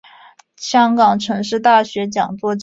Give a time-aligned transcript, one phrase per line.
[0.55, 2.59] 香港城市大学讲座教授。